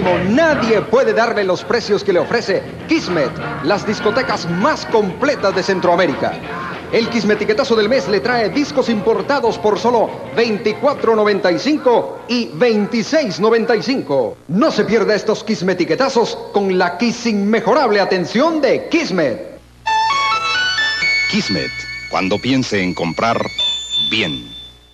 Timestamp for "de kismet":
18.62-19.60